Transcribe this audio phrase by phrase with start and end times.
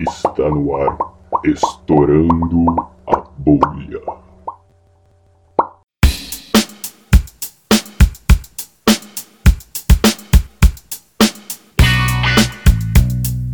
[0.00, 0.98] Está no ar,
[1.44, 2.66] estourando
[3.06, 4.00] a bolha.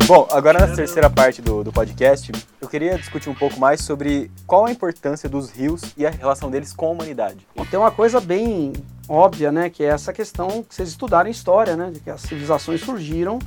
[0.07, 4.31] Bom, agora na terceira parte do, do podcast, eu queria discutir um pouco mais sobre
[4.47, 7.45] qual a importância dos rios e a relação deles com a humanidade.
[7.55, 8.73] Bom, tem uma coisa bem
[9.07, 12.21] óbvia, né, que é essa questão que vocês estudaram em história, né, de que as
[12.21, 13.37] civilizações surgiram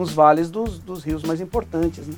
[0.00, 2.14] nos vales dos, dos rios mais importantes, né.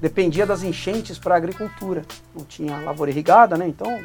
[0.00, 2.02] Dependia das enchentes para a agricultura.
[2.34, 4.00] Não tinha lavoura irrigada, né, então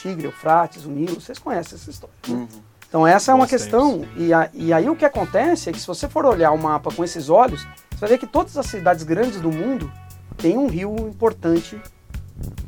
[0.00, 2.14] Tigre, Eufrates, o Nilo, vocês conhecem essa história.
[2.28, 2.46] né?
[2.88, 5.80] Então essa é uma Bons questão, e, a- e aí o que acontece é que
[5.80, 8.66] se você for olhar o mapa com esses olhos, você vai ver que todas as
[8.66, 9.90] cidades grandes do mundo
[10.36, 11.80] têm um rio importante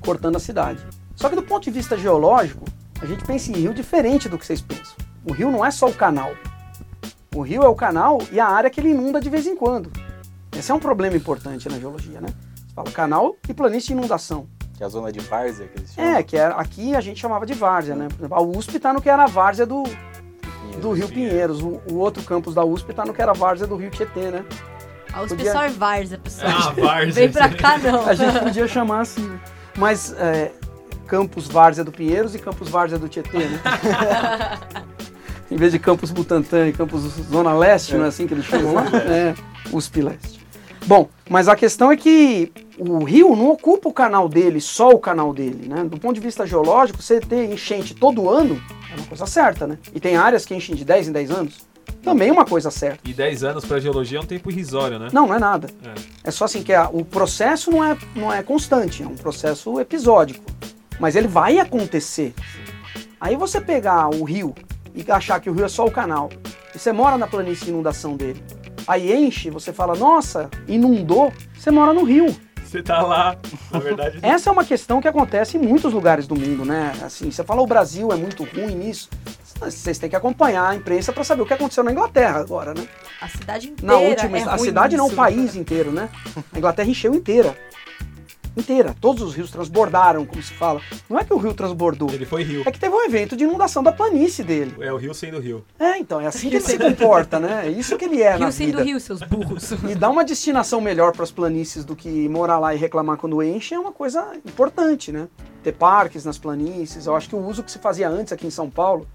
[0.00, 0.84] cortando a cidade.
[1.14, 2.64] Só que do ponto de vista geológico,
[3.00, 4.96] a gente pensa em rio diferente do que vocês pensam.
[5.24, 6.32] O rio não é só o canal.
[7.34, 9.90] O rio é o canal e a área que ele inunda de vez em quando.
[10.58, 12.28] Esse é um problema importante na geologia, né?
[12.54, 14.46] Você fala canal e planície de inundação.
[14.76, 16.10] Que é a zona de várzea que eles chamam.
[16.16, 18.08] É, que era, aqui a gente chamava de várzea, né?
[18.08, 19.84] Por exemplo, a USP está no que era a várzea do,
[20.82, 21.62] do Rio Pinheiros.
[21.62, 24.30] O, o outro campus da USP está no que era a várzea do Rio Tietê,
[24.30, 24.44] né?
[25.12, 26.52] A USP Podia- é só é várzea, pessoal.
[26.52, 27.12] Ah, várzea.
[27.12, 28.06] Vem pra cá, não.
[28.06, 29.22] A gente podia chamar assim.
[29.26, 29.40] né?
[29.78, 30.52] Mas é,
[31.06, 33.60] campus várzea do Pinheiros e campus várzea do Tietê, né?
[35.50, 38.74] em vez de campus Butantã e campus Zona Leste, não é assim que eles chamam
[38.74, 38.84] lá?
[38.94, 39.34] É,
[39.72, 40.45] USP Leste.
[40.86, 44.98] Bom, mas a questão é que o rio não ocupa o canal dele, só o
[44.98, 45.82] canal dele, né?
[45.84, 48.60] Do ponto de vista geológico, você ter enchente todo ano
[48.92, 49.78] é uma coisa certa, né?
[49.92, 51.66] E tem áreas que enchem de 10 em 10 anos,
[52.02, 53.00] também é uma coisa certa.
[53.04, 55.08] E 10 anos pra geologia é um tempo irrisório, né?
[55.12, 55.68] Não, não é nada.
[55.84, 55.94] É.
[56.28, 59.80] É só assim que a- o processo não é, não é constante, é um processo
[59.80, 60.44] episódico.
[61.00, 62.32] Mas ele vai acontecer.
[63.20, 64.54] Aí você pegar o rio
[64.94, 66.30] e achar que o rio é só o canal,
[66.74, 68.40] e você mora na planície de inundação dele,
[68.86, 72.34] aí enche, você fala, nossa, inundou, você mora no rio.
[72.64, 73.36] Você tá lá,
[73.70, 74.18] na verdade.
[74.22, 76.92] Essa é uma questão que acontece em muitos lugares do mundo, né?
[77.02, 79.08] Assim, você fala o Brasil é muito ruim nisso.
[79.60, 82.86] Vocês têm que acompanhar a imprensa para saber o que aconteceu na Inglaterra agora, né?
[83.20, 86.10] A cidade inteira Na última, é a cidade não, o país inteiro, né?
[86.52, 87.56] A Inglaterra encheu inteira.
[88.56, 88.96] Inteira.
[89.00, 90.80] Todos os rios transbordaram, como se fala.
[91.10, 92.62] Não é que o rio transbordou, Ele foi rio.
[92.64, 94.74] é que teve um evento de inundação da planície dele.
[94.80, 95.64] É o rio sendo rio.
[95.78, 97.66] É, então, é assim que ele se comporta, né?
[97.66, 98.82] É isso que ele é na Rio sendo vida.
[98.82, 99.72] rio, seus burros.
[99.88, 103.42] E dar uma destinação melhor para as planícies do que morar lá e reclamar quando
[103.42, 105.28] enche é uma coisa importante, né?
[105.62, 107.06] Ter parques nas planícies.
[107.06, 109.06] Eu acho que o uso que se fazia antes aqui em São Paulo,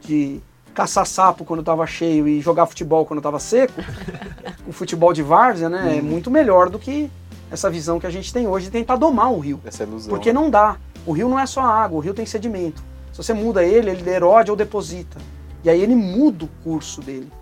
[0.00, 0.40] de
[0.74, 3.74] caçar sapo quando estava cheio e jogar futebol quando estava seco,
[4.66, 5.98] o futebol de várzea, né?
[5.98, 7.10] É muito melhor do que
[7.50, 9.60] essa visão que a gente tem hoje de tentar domar o rio.
[9.64, 10.10] Essa ilusão.
[10.10, 10.76] Porque não dá.
[11.06, 12.82] O rio não é só água, o rio tem sedimento.
[13.12, 15.18] Se você muda ele, ele erode ou deposita.
[15.64, 17.32] E aí ele muda o curso dele.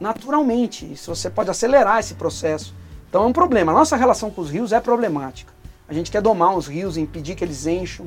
[0.00, 0.90] Naturalmente.
[0.90, 2.74] Isso você pode acelerar esse processo.
[3.08, 3.72] Então é um problema.
[3.72, 5.52] A nossa relação com os rios é problemática.
[5.86, 8.06] A gente quer domar os rios, impedir que eles encham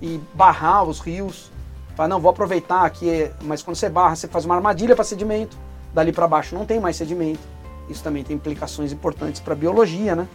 [0.00, 1.50] e barrar os rios.
[1.96, 5.56] Fala, não, vou aproveitar aqui, mas quando você barra, você faz uma armadilha para sedimento.
[5.94, 7.40] Dali para baixo não tem mais sedimento.
[7.88, 10.28] Isso também tem implicações importantes para a biologia, né?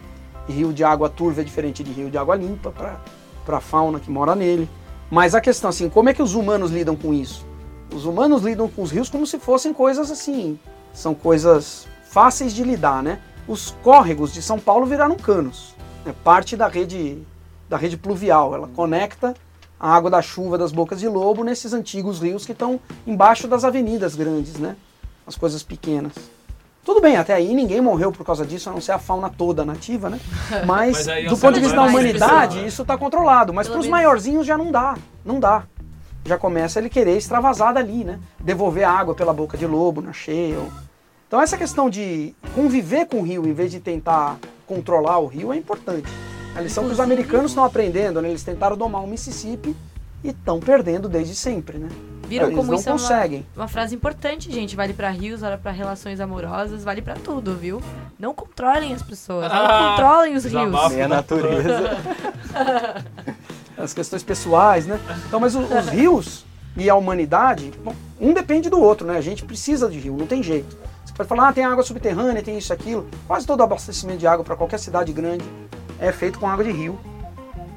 [0.50, 4.10] Rio de água turva é diferente de rio de água limpa para a fauna que
[4.10, 4.68] mora nele.
[5.10, 7.46] Mas a questão assim, como é que os humanos lidam com isso?
[7.92, 10.58] Os humanos lidam com os rios como se fossem coisas assim,
[10.92, 13.20] são coisas fáceis de lidar, né?
[13.48, 15.74] Os córregos de São Paulo viraram canos.
[16.06, 17.20] É parte da rede
[17.68, 18.54] da rede pluvial.
[18.54, 19.34] Ela conecta
[19.78, 23.64] a água da chuva das bocas de lobo nesses antigos rios que estão embaixo das
[23.64, 24.76] avenidas grandes, né?
[25.26, 26.12] As coisas pequenas.
[26.84, 29.64] Tudo bem, até aí ninguém morreu por causa disso, a não ser a fauna toda
[29.64, 30.18] nativa, né?
[30.66, 32.66] Mas, Mas aí é do o ponto de vista da humanidade, pessoa.
[32.68, 33.52] isso está controlado.
[33.52, 34.96] Mas para os maiorzinhos já não dá.
[35.24, 35.64] Não dá.
[36.24, 38.18] Já começa ele querer extravasar dali, né?
[38.38, 40.58] Devolver a água pela boca de lobo na cheia.
[40.58, 40.68] ou-
[41.28, 44.36] Então essa questão de conviver com o rio em vez de tentar
[44.66, 46.08] controlar o rio é importante.
[46.56, 48.28] A lição que os americanos estão aprendendo, né?
[48.28, 49.74] Eles tentaram domar o Mississippi
[50.24, 51.88] e estão perdendo desde sempre, né?
[52.30, 53.44] Viram Eles como não isso é uma, conseguem.
[53.56, 54.76] uma frase importante, gente.
[54.76, 57.82] Vale pra rios, vale pra relações amorosas, vale pra tudo, viu?
[58.20, 60.90] Não controlem as pessoas, não Ah, controlem os rios.
[60.92, 61.98] Nem a natureza.
[63.76, 65.00] as questões pessoais, né?
[65.26, 66.44] Então, mas o- os rios
[66.76, 69.16] e a humanidade, bom, um depende do outro, né?
[69.18, 70.76] A gente precisa de rio, não tem jeito.
[71.04, 73.08] Você pode falar, ah, tem água subterrânea, tem isso, aquilo.
[73.26, 75.44] Quase todo abastecimento de água para qualquer cidade grande
[75.98, 76.96] é feito com água de rio.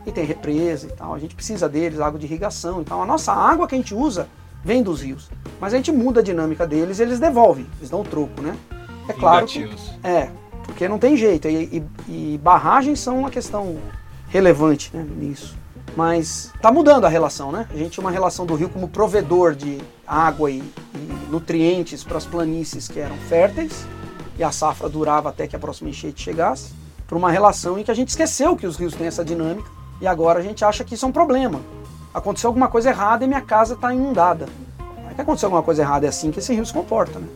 [0.05, 1.15] E tem represa e tal.
[1.15, 2.81] A gente precisa deles, água de irrigação.
[2.81, 4.27] Então, a nossa água que a gente usa
[4.63, 5.29] vem dos rios.
[5.59, 8.55] Mas a gente muda a dinâmica deles, eles devolvem, eles dão o troco, né?
[9.07, 9.59] É claro que
[10.03, 10.29] é,
[10.65, 11.47] porque não tem jeito.
[11.47, 13.77] E, e- e barragens são uma questão
[14.29, 15.55] relevante né, nisso.
[15.95, 17.67] Mas tá mudando a relação, né?
[17.71, 20.57] A gente tinha uma relação do rio como provedor de água e,
[20.95, 23.85] e nutrientes para as planícies que eram férteis,
[24.37, 26.73] e a safra durava até que a próxima enchente chegasse.
[27.07, 29.69] para uma relação em que a gente esqueceu que os rios têm essa dinâmica
[30.01, 31.59] e agora a gente acha que isso é um problema.
[32.13, 34.47] Aconteceu alguma coisa errada e minha casa está inundada.
[35.01, 37.27] Não é que aconteceu alguma coisa errada, é assim que esse rio se comporta, né?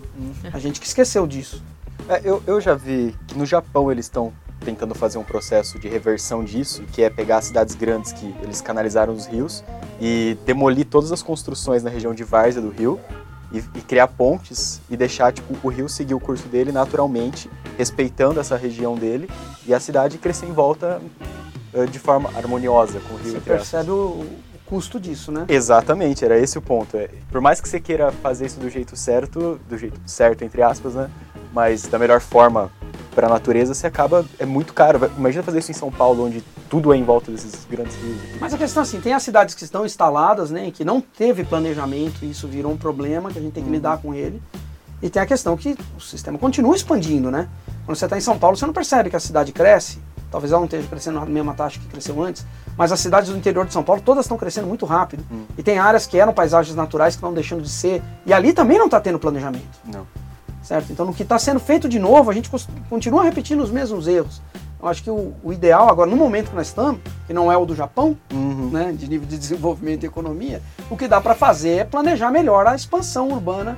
[0.53, 1.63] A gente que esqueceu disso.
[2.07, 4.31] É, eu, eu já vi que no Japão eles estão
[4.63, 9.13] tentando fazer um processo de reversão disso, que é pegar cidades grandes que eles canalizaram
[9.13, 9.63] os rios
[10.00, 13.00] e demolir todas as construções na região de várzea do rio
[13.51, 18.39] e, e criar pontes e deixar tipo, o rio seguir o curso dele naturalmente, respeitando
[18.39, 19.30] essa região dele
[19.65, 21.01] e a cidade crescer em volta
[21.73, 23.33] eh, de forma harmoniosa com o rio.
[23.33, 24.25] Você percebe o
[24.69, 25.46] custo disso, né?
[25.48, 26.96] Exatamente, era esse o ponto.
[26.98, 30.62] É, por mais que você queira fazer isso do jeito certo, do jeito certo, entre
[30.62, 31.10] aspas, né?
[31.54, 32.72] Mas da melhor forma
[33.16, 34.25] para a natureza, você acaba.
[34.38, 35.10] É muito caro.
[35.18, 38.18] Imagina fazer isso em São Paulo, onde tudo é em volta desses grandes rios.
[38.40, 41.44] Mas a questão é assim, tem as cidades que estão instaladas, né, que não teve
[41.44, 44.42] planejamento e isso virou um problema que a gente tem que lidar com ele.
[45.02, 47.48] E tem a questão que o sistema continua expandindo, né?
[47.86, 50.00] Quando você está em São Paulo, você não percebe que a cidade cresce.
[50.29, 52.45] Talvez ela não esteja crescendo na mesma taxa que cresceu antes,
[52.77, 55.24] mas as cidades do interior de São Paulo todas estão crescendo muito rápido.
[55.57, 58.03] E tem áreas que eram paisagens naturais que estão deixando de ser.
[58.25, 60.06] E ali também não está tendo planejamento Não.
[60.62, 60.91] certo?
[60.91, 62.50] Então, no que está sendo feito de novo, a gente
[62.89, 64.41] continua repetindo os mesmos erros.
[64.79, 67.57] Eu acho que o, o ideal agora, no momento que nós estamos, que não é
[67.57, 68.69] o do Japão, Uhum.
[68.71, 72.68] né, de nível de desenvolvimento e economia, o que dá para fazer é planejar melhor
[72.68, 73.75] a expansão urbana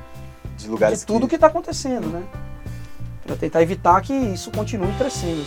[0.58, 2.22] De lugares de tudo que está acontecendo, né?
[3.26, 5.44] Para tentar evitar que isso continue crescendo.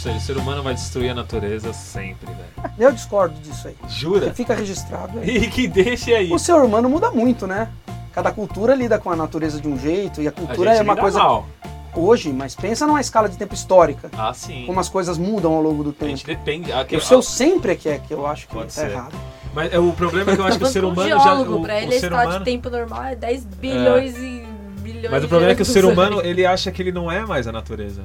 [0.00, 2.72] Seja, o ser humano vai destruir a natureza sempre, velho.
[2.78, 3.76] Eu discordo disso aí.
[3.88, 4.30] Jura?
[4.30, 5.36] Que fica registrado aí.
[5.44, 6.32] E que deixe aí.
[6.32, 7.68] O ser humano muda muito, né?
[8.12, 10.82] Cada cultura lida com a natureza de um jeito e a A cultura gente é
[10.82, 11.46] uma lida coisa mal.
[11.94, 14.10] hoje, mas pensa numa escala de tempo histórica.
[14.16, 14.64] Ah, sim.
[14.66, 16.10] como as coisas mudam ao longo do A tempo.
[16.10, 16.72] gente depende.
[16.72, 18.90] a- O seu sempre é que é que eu acho que Pode tá ser.
[18.90, 19.14] errado.
[19.54, 21.34] Mas é, o problema é que eu acho que o ser Um humano já.
[21.40, 22.38] O, pra o ele a ser escala humano...
[22.38, 24.44] de tempo normal é 10 bilhões e
[24.80, 27.24] bilhões Mas o problema é que o ser humano, ele acha que ele não é
[27.26, 28.02] mais a natureza.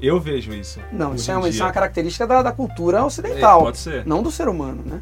[0.00, 0.78] Eu vejo isso.
[0.92, 4.04] Não, isso é, uma, isso é uma característica da, da cultura É, ocidental, pode ser.
[4.06, 5.00] não do ser humano, né?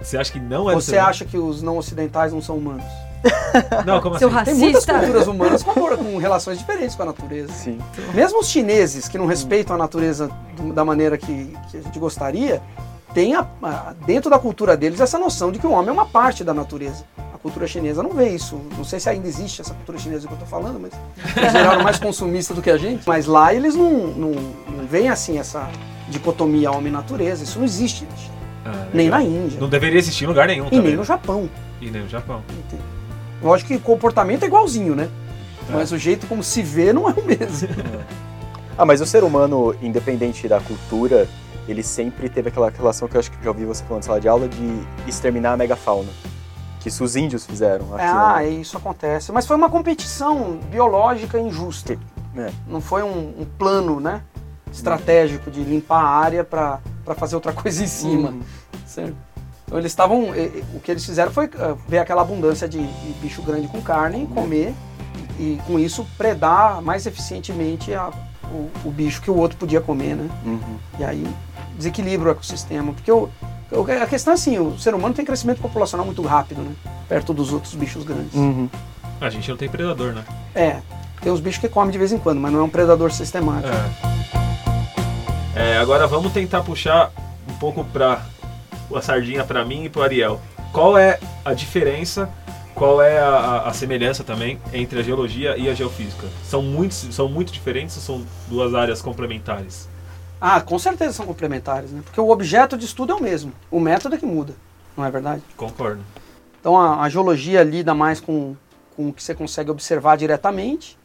[0.00, 1.08] Você acha que não é do Você ser humano?
[1.10, 2.84] acha que os não ocidentais não são humanos?
[3.84, 4.44] Não, como Seu assim?
[4.44, 4.98] Tem muitas Racista.
[5.00, 7.50] culturas humanas com, com relações diferentes com a natureza.
[7.52, 7.78] Sim.
[8.14, 11.98] Mesmo os chineses que não respeitam a natureza do- da maneira que, que a gente
[11.98, 12.62] gostaria,
[13.14, 16.06] tem a- a- dentro da cultura deles essa noção de que o homem é uma
[16.06, 17.04] parte da natureza.
[17.34, 18.60] A cultura chinesa não vê isso.
[18.76, 20.92] Não sei se ainda existe essa cultura chinesa que eu estou falando, mas
[21.36, 23.02] eles viraram mais consumistas do que a gente.
[23.06, 25.68] Mas lá eles não, não, não veem assim essa
[26.08, 27.44] dicotomia homem-natureza.
[27.44, 28.06] Isso não existe.
[28.64, 29.60] Ah, Nem na Índia.
[29.60, 30.86] Não deveria existir em lugar nenhum E também.
[30.88, 31.48] nem no Japão.
[31.80, 32.42] E nem no Japão.
[33.42, 35.08] Lógico que o comportamento é igualzinho, né?
[35.68, 35.72] É.
[35.72, 37.68] Mas o jeito como se vê não é o mesmo.
[38.78, 41.26] Ah, mas o ser humano, independente da cultura,
[41.72, 44.28] ele sempre teve aquela relação que eu acho que já ouvi você falando sala de
[44.28, 46.08] aula de exterminar a megafauna.
[46.80, 47.92] Que isso os índios fizeram.
[47.94, 48.48] aqui, Ah, né?
[48.50, 49.32] isso acontece.
[49.32, 51.98] Mas foi uma competição biológica injusta.
[52.36, 52.50] É.
[52.68, 54.22] Não foi um, um plano, né?
[54.72, 56.80] Estratégico de limpar a área para
[57.16, 58.30] fazer outra coisa em cima.
[58.30, 58.42] Uhum.
[58.86, 59.16] Certo?
[59.66, 60.26] Então eles estavam.
[60.74, 64.22] O que eles fizeram foi eh, ver aquela abundância de, de bicho grande com carne,
[64.22, 64.72] e comer
[65.38, 68.10] e, e com isso predar mais eficientemente a-
[68.52, 70.28] o, o bicho que o outro podia comer, né?
[70.44, 70.76] Uhum.
[71.00, 71.26] E aí
[71.76, 72.92] desequilibra o ecossistema.
[72.92, 73.28] Porque o,
[73.70, 76.72] o- a questão é assim, o ser humano tem crescimento populacional muito rápido, né?
[77.08, 78.34] Perto dos outros bichos grandes.
[78.34, 78.68] Uhum.
[79.20, 80.24] A gente não tem predador, né?
[80.54, 80.78] É,
[81.22, 83.72] tem os bichos que comem de vez em quando, mas não é um predador sistemático.
[85.54, 85.72] É.
[85.74, 87.10] É, agora vamos tentar puxar
[87.48, 88.22] um pouco pra
[88.94, 90.40] a sardinha pra mim e pro Ariel.
[90.72, 92.28] Qual é a diferença,
[92.74, 96.26] qual é a, a- a semelhança também entre a geologia e a geofísica?
[96.44, 99.88] São, muitos, são muito diferentes ou são duas áreas complementares?
[100.40, 102.02] Ah, com certeza são complementares, né?
[102.04, 104.54] Porque o objeto de estudo é o mesmo, o método é que muda,
[104.96, 105.42] não é verdade?
[105.56, 106.02] Concordo.
[106.60, 108.54] Então a, a geologia lida mais com,
[108.96, 110.98] com o que você consegue observar diretamente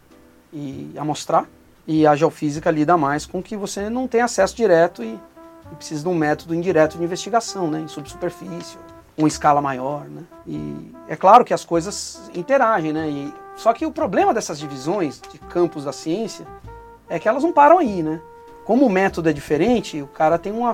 [0.51, 1.45] e amostrar,
[1.87, 5.17] e a geofísica lida mais com o que você não tem acesso direto e,
[5.71, 7.79] e precisa de um método indireto de investigação, né?
[7.79, 8.77] Em subsuperfície,
[9.17, 10.23] uma escala maior, né?
[10.45, 13.09] E é claro que as coisas interagem, né?
[13.09, 16.45] E, só que o problema dessas divisões de campos da ciência
[17.09, 18.19] é que elas não param aí, né?
[18.71, 20.73] Como o método é diferente, o cara tem um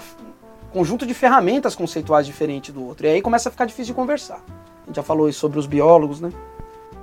[0.72, 3.08] conjunto de ferramentas conceituais diferente do outro.
[3.08, 4.36] E aí começa a ficar difícil de conversar.
[4.36, 6.32] A gente já falou isso sobre os biólogos, né?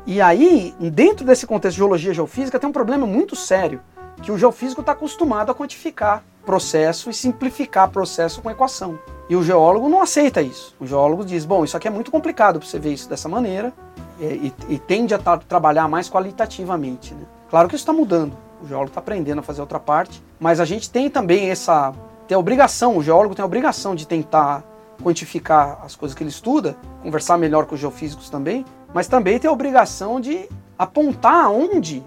[0.06, 3.80] E aí, dentro desse contexto de geologia e geofísica, tem um problema muito sério,
[4.22, 8.96] que o geofísico está acostumado a quantificar processo e simplificar processo com equação.
[9.28, 10.76] E o geólogo não aceita isso.
[10.78, 13.72] O geólogo diz, bom, isso aqui é muito complicado para você ver isso dessa maneira,
[14.20, 17.14] e, e- e tende a tra- trabalhar mais qualitativamente.
[17.14, 17.22] Né?
[17.50, 18.44] Claro que isso está mudando.
[18.64, 21.92] O geólogo está aprendendo a fazer outra parte, mas a gente tem também essa
[22.26, 24.64] tem a obrigação, o geólogo tem a obrigação de tentar
[25.02, 29.48] quantificar as coisas que ele estuda, conversar melhor com os geofísicos também, mas também tem
[29.50, 32.02] a obrigação de apontar onde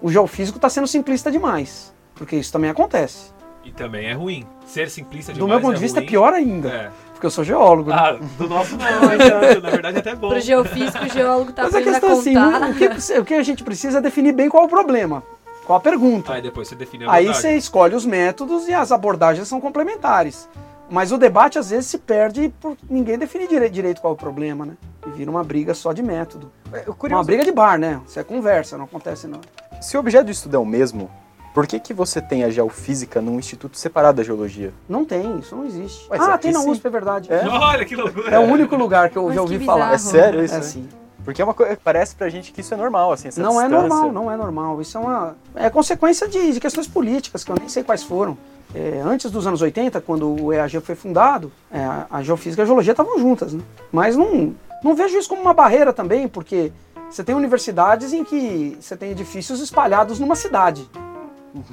[0.00, 1.92] o geofísico está sendo simplista demais.
[2.14, 3.32] porque isso também acontece.
[3.64, 4.44] E também é ruim.
[4.66, 6.08] Ser simplista Do demais meu ponto de vista é ruim.
[6.08, 6.90] pior ainda, É.
[7.12, 7.90] porque eu sou geólogo.
[7.90, 7.96] né?
[7.96, 9.62] Ah, do nosso não, é tanto.
[9.62, 10.28] Na verdade, é até bom.
[10.30, 13.42] Pro geofísico, o geólogo tá Mas a questão é assim, o que, o que a
[13.44, 15.22] gente precisa é definir bem qual é o problema,
[15.64, 16.32] qual a pergunta.
[16.32, 20.48] Aí depois você define a Aí você escolhe os métodos e as abordagens são complementares.
[20.90, 24.18] Mas o debate às vezes se perde por ninguém definir dire- direito qual é o
[24.18, 24.74] problema, né?
[25.06, 26.52] E vira uma briga só de método.
[26.72, 28.00] É, Uma briga de bar, né?
[28.06, 29.40] Você conversa, não acontece não.
[29.80, 31.10] se o objeto de estudo é o mesmo,
[31.54, 34.72] por que, que você tem a geofísica num instituto separado da geologia?
[34.88, 36.06] Não tem, isso não existe.
[36.10, 36.70] Mas ah, tem na sim.
[36.70, 37.32] USP, é verdade.
[37.32, 37.44] É?
[37.48, 38.30] Olha que loucura.
[38.30, 39.94] É o único lugar que eu Mas já ouvi falar.
[39.94, 40.54] É sério isso?
[40.54, 40.64] É né?
[40.64, 40.88] assim.
[41.24, 43.64] Porque é uma coisa parece pra gente que isso é normal, assim, essa Não é
[43.68, 43.88] distância.
[43.88, 44.80] normal, não é normal.
[44.80, 48.36] Isso é uma é consequência de, de questões políticas, que eu nem sei quais foram.
[48.74, 52.66] É, antes dos anos 80, quando o EAG foi fundado, é, a- geofísica e a
[52.66, 53.62] geologia estavam juntas, né?
[53.92, 56.72] Mas não, não vejo isso como uma barreira também, porque
[57.10, 60.88] você tem universidades em que você tem edifícios espalhados numa cidade,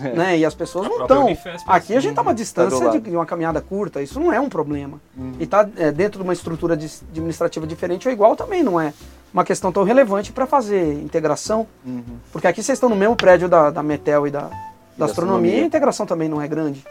[0.03, 0.09] É.
[0.13, 0.37] né?
[0.39, 1.27] E as pessoas A não estão.
[1.29, 2.99] Aqui a assim, gente está uma Tá distância lado.
[2.99, 4.99] de uma caminhada curta, isso não é um problema.
[5.17, 5.31] Uhum.
[5.39, 8.93] E tá é, dentro de uma estrutura dis- administrativa diferente ou igual também não é
[9.33, 11.67] uma questão tão relevante para fazer integração.
[11.85, 12.17] Uhum.
[12.31, 15.57] Porque aqui vocês estão no mesmo prédio da, da Metel e da, da astronomia, astronomia.
[15.57, 16.83] e a integração também não é grande.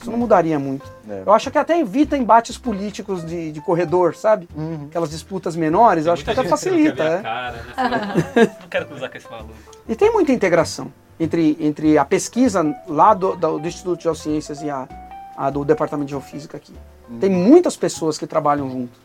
[0.00, 0.90] Isso não mudaria muito.
[1.08, 1.22] É.
[1.24, 4.48] Eu acho que até evita embates políticos de, de corredor, sabe?
[4.54, 4.86] Uhum.
[4.88, 7.04] Aquelas disputas menores, eu acho que até não facilita.
[7.04, 7.22] ver a é.
[7.22, 8.56] cara, né?
[8.60, 9.54] não quero cruzar com esse maluco.
[9.88, 14.60] E tem muita integração entre, entre a pesquisa lá do, do, do Instituto de Geociências
[14.60, 14.88] e a,
[15.36, 16.74] a do Departamento de Geofísica aqui.
[17.20, 18.98] Tem muitas pessoas que trabalham junto.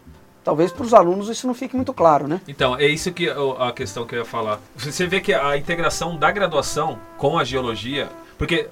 [0.47, 2.39] Talvez para os alunos isso não fique muito claro, né?
[2.47, 4.61] Então, é isso que eu- a questão que eu ia falar.
[4.77, 8.69] Você vê que a integração da graduação com a geologia, porque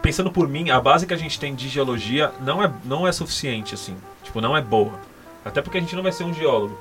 [0.00, 3.12] pensando por mim, a base que a gente tem de geologia não é, não é
[3.12, 3.94] suficiente assim,
[4.24, 4.92] tipo, não é boa.
[5.44, 6.74] Até porque a gente não vai ser um geólogo.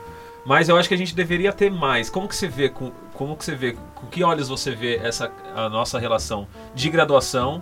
[0.45, 2.09] Mas eu acho que a gente deveria ter mais.
[2.09, 5.29] Como que você vê com como que você vê com que olhos você vê essa
[5.53, 7.61] a nossa relação de graduação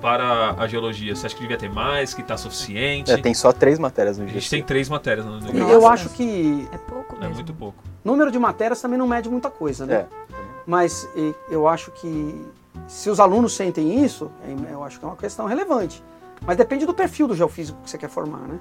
[0.00, 1.14] para a geologia?
[1.14, 3.10] Você acha que devia ter mais, que está suficiente?
[3.10, 6.08] É, tem só três matérias no A gente tem três matérias no Nossa, eu acho
[6.10, 7.34] que É pouco É mesmo.
[7.36, 7.82] muito pouco.
[8.04, 9.94] número de matérias também não mede muita coisa, né?
[9.94, 10.06] É.
[10.66, 11.08] Mas
[11.50, 12.44] eu acho que
[12.86, 16.02] se os alunos sentem isso, é- eu acho que é uma questão relevante.
[16.46, 18.58] Mas depende do perfil do geofísico que você quer formar, né?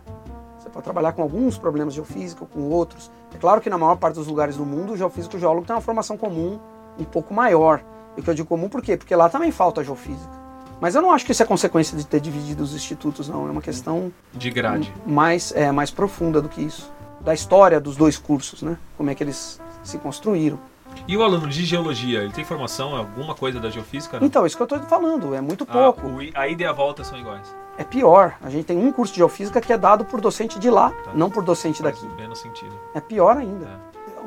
[0.60, 3.12] Você pode trabalhar com alguns problemas geofísicos, com outros.
[3.34, 5.66] É claro que na maior parte dos lugares do mundo, o geofísico e o geólogo
[5.68, 6.58] têm uma formação comum
[6.98, 7.82] um pouco maior.
[8.16, 8.96] E o que eu digo comum por quê?
[8.96, 10.43] Porque lá também falta geofísica.
[10.84, 13.48] Mas eu não acho que isso é consequência de ter dividido os institutos, não.
[13.48, 14.94] É uma questão De grade.
[15.06, 16.92] mais, é, mais profunda do que isso.
[17.22, 18.78] Da história dos dois cursos, né?
[18.98, 20.60] Como é que eles se construíram.
[21.08, 24.20] E o aluno de geologia, ele tem formação, alguma coisa da geofísica?
[24.20, 24.28] Não?
[24.28, 26.06] Então, isso que eu estou falando, é muito Ah, pouco.
[26.06, 27.56] o a ida e a volta são iguais.
[27.78, 28.36] É pior.
[28.42, 31.12] A gente tem um curso de geofísica que é dado por docente de lá, Tá.
[31.16, 32.02] não por docente daqui.
[32.06, 32.78] Faz menos sentido.
[32.94, 33.70] É pior ainda.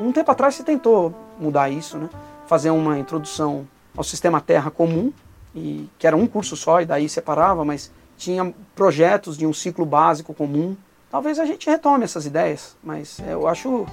[0.00, 2.08] Um tempo atrás se tentou mudar isso, né?
[2.46, 5.12] Fazer uma introdução ao sistema Terra comum,
[5.56, 9.86] e que era um curso só, e daí separava, mas tinha projetos de um ciclo
[9.86, 10.76] básico comum.
[11.10, 13.86] Talvez a gente retome essas ideias, mas eu acho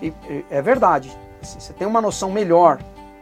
[0.00, 0.12] que
[0.50, 1.16] é verdade.
[1.40, 2.78] Assim, você tem uma noção melhor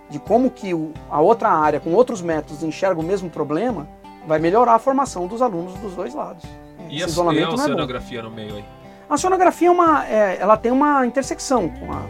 [0.08, 0.70] de como que
[1.10, 3.86] a outra área, com outros métodos, enxerga o mesmo problema,
[4.26, 6.44] vai melhorar a formação dos alunos dos dois lados.
[6.88, 8.64] E Esse a, e isolamento a não é oceanografia no meio aí?
[9.08, 12.02] A oceanografia é uma, é, ela tem uma intersecção com, a,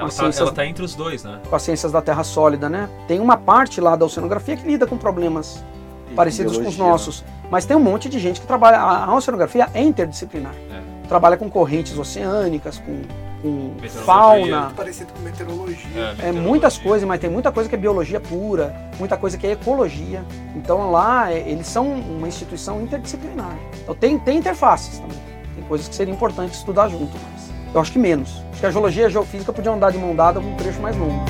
[0.00, 1.38] Ela as tá, ciências, ela tá entre os dois, né?
[1.48, 2.88] com as ciências da Terra sólida, né?
[3.06, 5.62] Tem uma parte lá da oceanografia que lida com problemas
[6.10, 6.90] E parecidos com os biologia, né?
[6.90, 8.78] nossos, mas tem um monte de gente que trabalha.
[8.78, 10.54] A, oceanografia é interdisciplinar.
[10.70, 10.80] É.
[11.06, 13.02] Trabalha com correntes oceânicas, com,
[13.42, 14.02] com Meteorologia.
[14.02, 14.72] fauna.
[14.76, 16.14] Parecido com meteorologia.
[16.22, 19.52] É muitas coisas, mas tem muita coisa que é biologia pura, muita coisa que é
[19.52, 20.24] ecologia.
[20.54, 23.56] Então lá é, eles são uma instituição interdisciplinar.
[23.82, 25.18] Então tem, tem interfaces também.
[25.56, 27.39] Tem coisas que seria importante estudar junto, mas
[27.72, 28.30] eu acho que menos.
[28.50, 30.96] Acho que a geologia e a geofísica podiam andar de mão dada um trecho mais
[30.96, 31.24] longo.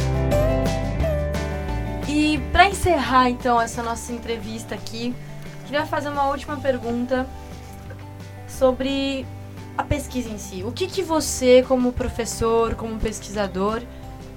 [2.08, 5.14] E pra encerrar então essa nossa entrevista aqui,
[5.66, 7.26] queria fazer uma última pergunta
[8.48, 9.26] sobre
[9.76, 10.64] a pesquisa em si.
[10.64, 13.82] O que, que você, como professor, como pesquisador,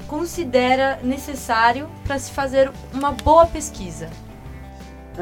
[0.08, 4.10] considera necessário para se fazer uma boa pesquisa?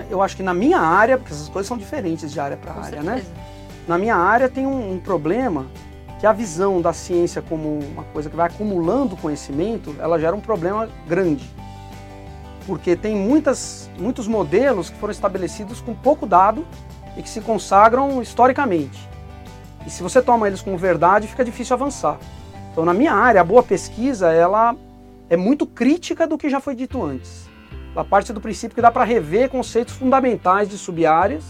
[0.10, 2.82] Eu acho que na minha área, porque essas coisas são diferentes de área para Com
[2.82, 3.16] área, né?
[3.16, 3.34] certeza.
[3.88, 5.68] Na minha área tem um, um problema
[6.22, 10.40] que a visão da ciência como uma coisa que vai acumulando conhecimento, ela gera um
[10.40, 11.44] problema grande.
[12.68, 16.64] Porque tem muitas, muitos modelos que foram estabelecidos com pouco dado
[17.18, 19.10] e que se consagram historicamente.
[19.84, 22.20] E se você toma eles como verdade, fica difícil avançar.
[22.72, 24.76] Então, na minha área, a boa pesquisa, ela
[25.28, 27.50] é muito crítica do que já foi dito antes.
[27.96, 31.44] Ela parte do princípio que dá para rever conceitos fundamentais de subáreas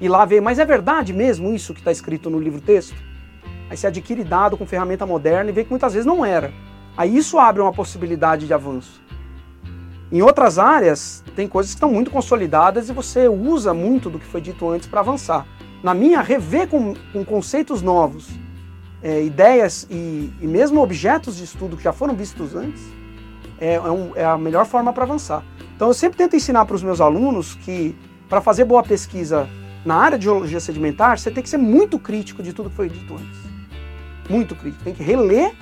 [0.00, 3.07] e lá ver, mas é verdade mesmo isso que está escrito no livro-texto?
[3.70, 6.52] Aí você adquire dado com ferramenta moderna e vê que muitas vezes não era.
[6.96, 9.00] Aí isso abre uma possibilidade de avanço.
[10.10, 14.24] Em outras áreas, tem coisas que estão muito consolidadas e você usa muito do que
[14.24, 15.46] foi dito antes para avançar.
[15.82, 18.28] Na minha, rever com, com conceitos novos,
[19.02, 22.82] é, ideias e, e, mesmo objetos de estudo que já foram vistos antes,
[23.60, 25.44] é, é, um, é a melhor forma para avançar.
[25.76, 27.94] Então eu sempre tento ensinar para os meus alunos que
[28.28, 29.48] para fazer boa pesquisa
[29.84, 32.88] na área de geologia sedimentar, você tem que ser muito crítico de tudo que foi
[32.88, 33.47] dito antes.
[34.28, 34.84] Muito crítico.
[34.84, 35.54] Tem que reler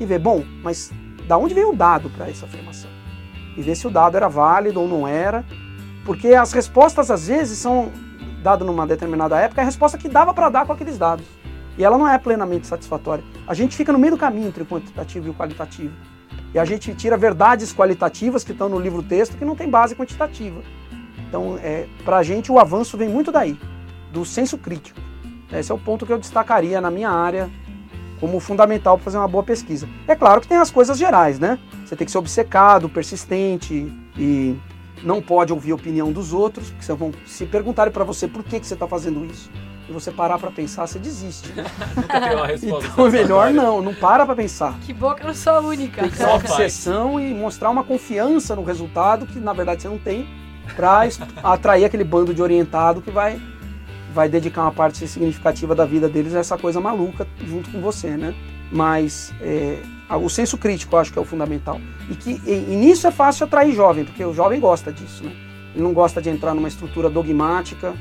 [0.00, 0.90] e ver, bom, mas
[1.26, 2.90] da onde veio o dado para essa afirmação?
[3.56, 5.44] E ver se o dado era válido ou não era.
[6.04, 7.90] Porque as respostas, às vezes, são,
[8.42, 11.24] dado numa determinada época, é a resposta que dava para dar com aqueles dados.
[11.76, 13.24] E ela não é plenamente satisfatória.
[13.46, 15.94] A gente fica no meio do caminho entre o quantitativo e o qualitativo.
[16.52, 19.96] E a gente tira verdades qualitativas que estão no livro texto que não tem base
[19.96, 20.62] quantitativa.
[21.28, 23.58] Então, é, para a gente, o avanço vem muito daí,
[24.12, 25.00] do senso crítico.
[25.52, 27.50] Esse é o ponto que eu destacaria na minha área
[28.24, 29.86] como fundamental para fazer uma boa pesquisa.
[30.08, 31.58] É claro que tem as coisas gerais, né?
[31.84, 34.56] Você tem que ser obcecado, persistente e
[35.02, 38.58] não pode ouvir a opinião dos outros, porque vão, se perguntarem para você por que,
[38.58, 39.50] que você está fazendo isso,
[39.86, 41.52] e você parar para pensar, você desiste.
[41.94, 42.88] Nunca tem uma resposta.
[42.90, 44.74] então é melhor não, não para para pensar.
[44.80, 46.00] Que boa que eu não sou a única.
[46.00, 49.88] Tem que ter uma obsessão e mostrar uma confiança no resultado que na verdade você
[49.88, 50.26] não tem,
[50.74, 51.06] para
[51.42, 53.38] atrair aquele bando de orientado que vai
[54.14, 58.16] vai dedicar uma parte significativa da vida deles a essa coisa maluca junto com você,
[58.16, 58.32] né?
[58.70, 61.80] Mas é, o senso crítico eu acho que é o fundamental.
[62.08, 65.32] E que e, e nisso é fácil atrair jovem, porque o jovem gosta disso, né?
[65.74, 67.92] Ele não gosta de entrar numa estrutura dogmática,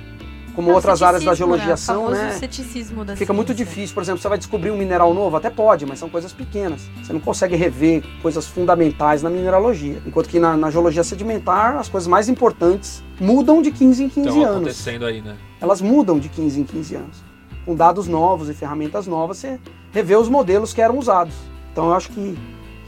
[0.53, 1.75] como é outras áreas da geologia né?
[1.75, 2.31] são, né?
[2.33, 3.33] ceticismo da Fica ciência.
[3.33, 6.31] muito difícil, por exemplo, você vai descobrir um mineral novo, até pode, mas são coisas
[6.31, 6.87] pequenas.
[7.01, 9.99] Você não consegue rever coisas fundamentais na mineralogia.
[10.05, 14.27] Enquanto que na, na geologia sedimentar, as coisas mais importantes mudam de 15 em 15
[14.27, 14.55] Estão anos.
[14.55, 15.35] acontecendo aí, né?
[15.63, 17.23] Elas mudam de 15 em 15 anos.
[17.65, 19.57] Com dados novos e ferramentas novas, você
[19.93, 21.33] revê os modelos que eram usados.
[21.71, 22.37] Então eu acho que,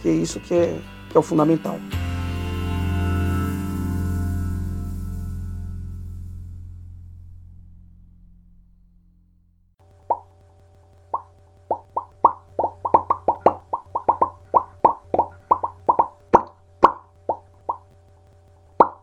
[0.02, 0.78] que é isso que é,
[1.10, 1.80] que é o fundamental.